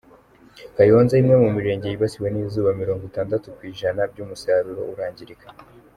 Kayonza 0.75 1.13
Imwe 1.21 1.35
mu 1.43 1.49
mirenge 1.57 1.85
yibasiwe 1.87 2.27
n’izuba 2.31 2.71
mirongwitandatu 2.81 3.45
kw’ 3.55 3.61
ijana 3.71 4.01
by’umusaruro 4.11 4.81
urangirika 4.93 5.47